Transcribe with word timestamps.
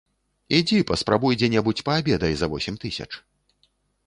Ідзі, 0.59 0.79
паспрабуй 0.91 1.37
дзе-небудзь 1.41 1.83
паабедай 1.91 2.33
за 2.41 2.45
восем 2.55 2.75
тысяч. 2.87 3.09